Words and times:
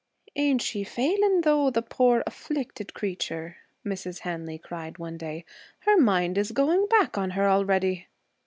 'Ain't 0.35 0.63
she 0.63 0.83
failing, 0.83 1.41
though, 1.41 1.69
the 1.69 1.83
poor 1.83 2.23
afflicted 2.25 2.95
creature!' 2.95 3.57
Mrs. 3.85 4.21
Hanley 4.21 4.57
cried 4.57 4.97
one 4.97 5.15
day. 5.15 5.45
'Her 5.81 5.95
mind 6.01 6.39
is 6.39 6.51
going 6.51 6.87
back 6.87 7.19
on 7.19 7.29
her 7.37 7.47
already.' 7.47 8.07